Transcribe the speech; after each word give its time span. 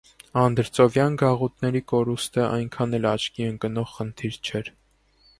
Անդրծովյան 0.43 1.17
գաղութների 1.21 1.81
կորուստը 1.91 2.41
այդքան 2.45 2.99
էլ 2.99 3.05
աչքի 3.09 3.45
ընկնող 3.49 3.91
խնդիր 3.99 4.39
չէր։ 4.53 4.73